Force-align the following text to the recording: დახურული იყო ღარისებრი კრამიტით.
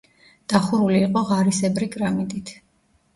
დახურული 0.53 1.01
იყო 1.07 1.21
ღარისებრი 1.31 1.89
კრამიტით. 1.97 2.55